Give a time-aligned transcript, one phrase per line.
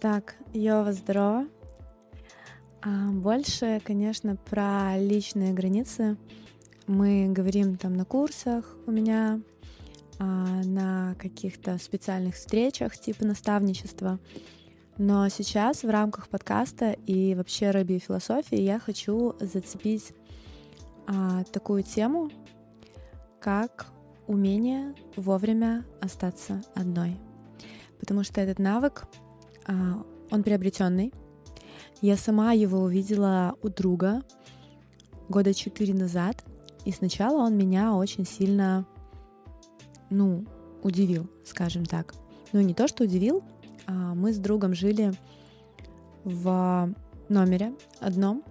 [0.00, 1.46] Так, Йова, здорово.
[2.80, 6.16] А больше, конечно, про личные границы
[6.86, 9.42] мы говорим там на курсах у меня,
[10.18, 14.18] а, на каких-то специальных встречах типа наставничества.
[14.96, 20.14] Но сейчас в рамках подкаста и вообще рэби философии я хочу зацепить
[21.06, 22.30] а, такую тему,
[23.38, 23.88] как
[24.26, 27.18] умение вовремя остаться одной.
[27.98, 29.04] Потому что этот навык,
[29.66, 31.12] он приобретенный.
[32.00, 34.22] Я сама его увидела у друга
[35.28, 36.44] года четыре назад,
[36.84, 38.86] и сначала он меня очень сильно,
[40.08, 40.44] ну,
[40.82, 42.14] удивил, скажем так.
[42.52, 43.44] Ну, не то, что удивил,
[43.86, 45.12] а мы с другом жили
[46.24, 46.92] в
[47.28, 48.42] номере одном,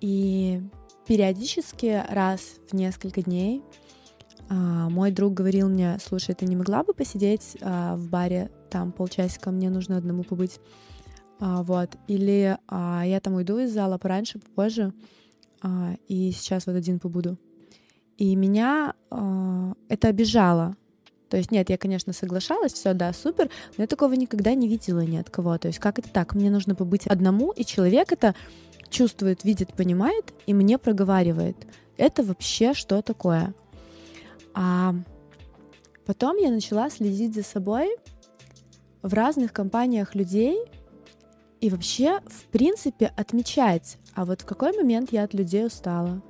[0.00, 0.62] и
[1.06, 2.40] периодически раз
[2.70, 3.79] в несколько дней а,
[4.50, 9.50] мой друг говорил мне, слушай, ты не могла бы посидеть а, в баре там полчасика,
[9.50, 10.58] мне нужно одному побыть,
[11.38, 14.92] а, вот, или а, я там уйду из зала пораньше, попозже,
[15.62, 17.38] а, и сейчас вот один побуду.
[18.16, 20.76] И меня а, это обижало,
[21.30, 25.00] то есть нет, я, конечно, соглашалась, все, да, супер, но я такого никогда не видела
[25.00, 25.56] ни от кого.
[25.58, 26.34] То есть как это так?
[26.34, 28.34] Мне нужно побыть одному, и человек это
[28.88, 31.56] чувствует, видит, понимает, и мне проговаривает.
[31.96, 33.54] Это вообще что такое?
[34.54, 34.94] А
[36.06, 37.96] потом я начала следить за собой
[39.02, 40.58] в разных компаниях людей
[41.60, 46.22] и вообще, в принципе, отмечать, а вот в какой момент я от людей устала,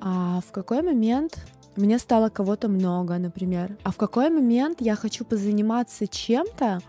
[0.00, 1.38] а в какой момент
[1.76, 6.80] мне стало кого-то много, например, а в какой момент я хочу позаниматься чем-то,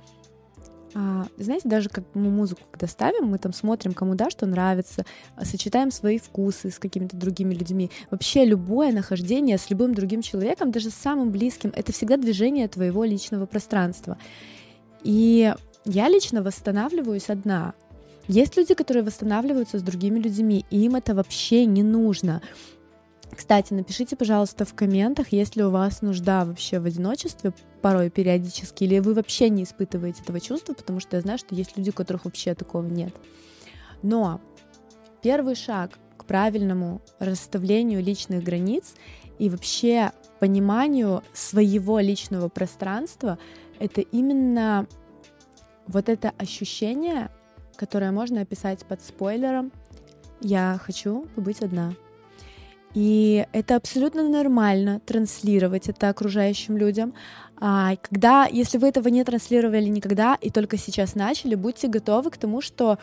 [0.93, 5.05] а, знаете, даже как мы музыку когда ставим, мы там смотрим, кому да, что нравится,
[5.35, 7.89] а, сочетаем свои вкусы с какими-то другими людьми.
[8.09, 13.03] Вообще любое нахождение с любым другим человеком, даже с самым близким, это всегда движение твоего
[13.03, 14.17] личного пространства.
[15.03, 15.53] И
[15.85, 17.73] я лично восстанавливаюсь одна.
[18.27, 22.41] Есть люди, которые восстанавливаются с другими людьми, и им это вообще не нужно.
[23.35, 28.83] Кстати, напишите, пожалуйста, в комментах, есть ли у вас нужда вообще в одиночестве порой периодически,
[28.83, 31.93] или вы вообще не испытываете этого чувства, потому что я знаю, что есть люди, у
[31.93, 33.13] которых вообще такого нет.
[34.03, 34.41] Но
[35.21, 38.93] первый шаг к правильному расставлению личных границ
[39.39, 43.39] и вообще пониманию своего личного пространства—
[43.79, 44.87] это именно
[45.87, 47.31] вот это ощущение,
[47.75, 49.71] которое можно описать под спойлером
[50.41, 51.93] «Я хочу побыть одна».
[52.93, 57.13] И это абсолютно нормально транслировать это окружающим людям.
[57.57, 62.37] А когда, если вы этого не транслировали никогда и только сейчас начали, будьте готовы к
[62.37, 62.97] тому, что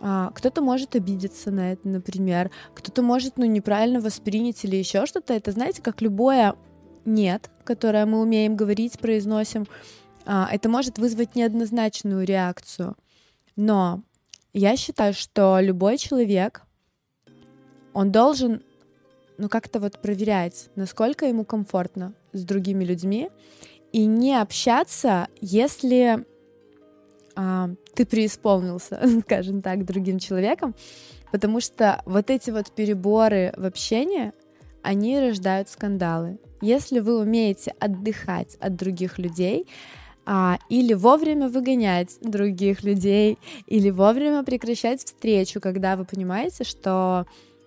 [0.00, 5.32] а, кто-то может обидеться на это, например, кто-то может, ну, неправильно воспринять или еще что-то.
[5.32, 6.56] Это, знаете, как любое
[7.04, 9.66] нет, которое мы умеем говорить, произносим,
[10.26, 12.96] а, это может вызвать неоднозначную реакцию.
[13.56, 14.02] Но
[14.52, 16.62] я считаю, что любой человек,
[17.92, 18.62] он должен
[19.42, 23.28] ну как-то вот проверять, насколько ему комфортно с другими людьми,
[23.90, 26.24] и не общаться, если
[27.34, 30.76] а, ты преисполнился, скажем так, другим человеком,
[31.32, 34.32] потому что вот эти вот переборы в общении,
[34.80, 36.38] они рождают скандалы.
[36.60, 39.66] Если вы умеете отдыхать от других людей,
[40.24, 47.26] а, или вовремя выгонять других людей, или вовремя прекращать встречу, когда вы понимаете, что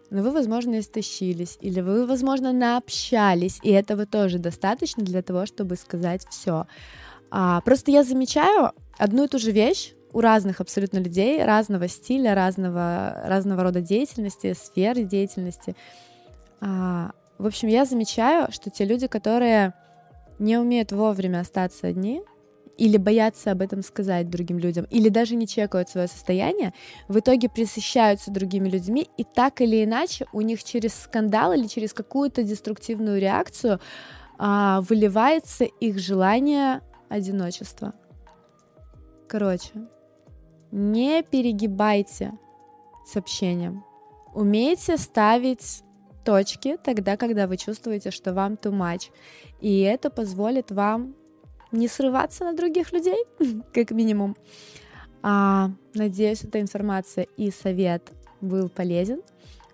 [0.10, 5.76] но вы, возможно, истощились, или вы, возможно, наобщались, и этого тоже достаточно для того, чтобы
[5.76, 6.68] сказать все.
[7.32, 12.36] А, просто я замечаю одну и ту же вещь у разных абсолютно людей, разного стиля,
[12.36, 15.76] разного, разного рода деятельности, сферы деятельности.
[16.62, 19.74] А, в общем, я замечаю, что те люди, которые
[20.40, 22.22] не умеют вовремя остаться одни,
[22.78, 26.74] или боятся об этом сказать другим людям, или даже не чекают свое состояние,
[27.08, 31.94] в итоге присыщаются другими людьми, и так или иначе у них через скандал или через
[31.94, 33.80] какую-то деструктивную реакцию
[34.38, 37.94] а, выливается их желание одиночества.
[39.28, 39.72] Короче,
[40.72, 42.34] не перегибайте
[43.06, 43.84] с общением.
[44.34, 45.84] Умейте ставить
[46.26, 49.12] точки тогда, когда вы чувствуете, что вам too much.
[49.62, 51.16] И это позволит вам
[51.76, 53.26] не срываться на других людей,
[53.74, 54.36] как минимум.
[55.22, 58.12] А, надеюсь, эта информация и совет
[58.42, 59.22] был полезен.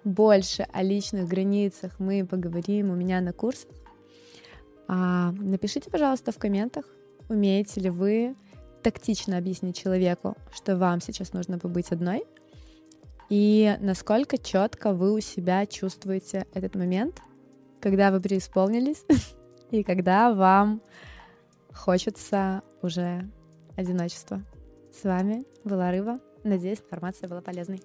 [0.03, 3.69] Больше о личных границах мы поговорим у меня на курсах.
[4.87, 6.85] А, напишите, пожалуйста, в комментах,
[7.29, 8.35] умеете ли вы
[8.81, 12.23] тактично объяснить человеку, что вам сейчас нужно побыть одной,
[13.29, 17.21] и насколько четко вы у себя чувствуете этот момент,
[17.79, 19.05] когда вы преисполнились,
[19.71, 20.81] и когда вам
[21.73, 23.29] хочется уже
[23.75, 24.43] одиночества.
[24.91, 26.19] С вами была Рыба.
[26.43, 27.81] Надеюсь, информация была полезной.